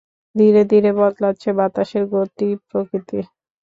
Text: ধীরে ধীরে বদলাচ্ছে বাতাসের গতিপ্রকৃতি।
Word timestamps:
ধীরে 0.35 0.61
ধীরে 0.71 0.91
বদলাচ্ছে 0.99 1.49
বাতাসের 1.59 2.03
গতিপ্রকৃতি। 2.13 3.19